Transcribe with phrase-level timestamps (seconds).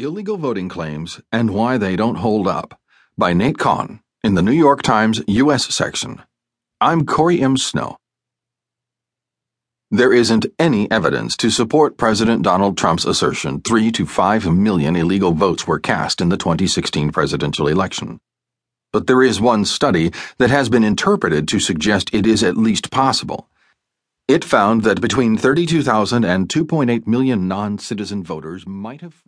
[0.00, 2.80] Illegal Voting Claims and Why They Don't Hold Up
[3.16, 5.74] by Nate Cohn in the New York Times U.S.
[5.74, 6.22] section.
[6.80, 7.56] I'm Corey M.
[7.56, 7.96] Snow.
[9.90, 15.32] There isn't any evidence to support President Donald Trump's assertion 3 to 5 million illegal
[15.32, 18.20] votes were cast in the 2016 presidential election.
[18.92, 22.92] But there is one study that has been interpreted to suggest it is at least
[22.92, 23.48] possible.
[24.28, 29.24] It found that between 32,000 and 2.8 million non citizen voters might have.